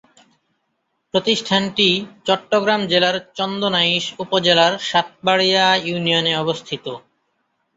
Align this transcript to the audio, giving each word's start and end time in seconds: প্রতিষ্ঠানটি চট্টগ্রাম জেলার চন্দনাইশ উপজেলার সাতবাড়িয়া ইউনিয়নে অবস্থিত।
প্রতিষ্ঠানটি 1.13 1.87
চট্টগ্রাম 2.27 2.81
জেলার 2.91 3.15
চন্দনাইশ 3.37 4.05
উপজেলার 4.19 4.73
সাতবাড়িয়া 4.89 5.65
ইউনিয়নে 5.87 6.33
অবস্থিত। 6.37 6.85